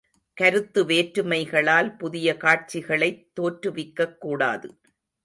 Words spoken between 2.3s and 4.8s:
காட்சிகளைத் தோற்றுவிக்கக் கூடாது.